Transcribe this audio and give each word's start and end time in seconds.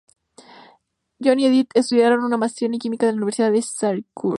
Joan 1.23 1.39
y 1.41 1.45
Edith 1.45 1.69
estudiaron 1.75 2.23
una 2.25 2.35
maestría 2.35 2.65
en 2.65 2.79
química 2.79 3.05
en 3.05 3.11
la 3.13 3.17
Universidad 3.17 3.51
de 3.51 3.61
Syracuse. 3.61 4.29